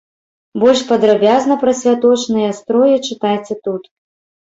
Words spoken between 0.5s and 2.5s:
Больш падрабязна пра святочныя